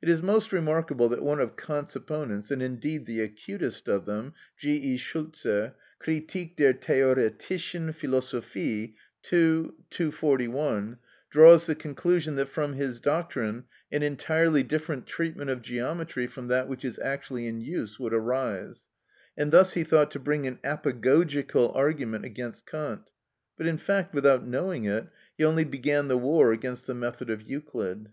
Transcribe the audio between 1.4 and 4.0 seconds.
Kant's opponents, and indeed the acutest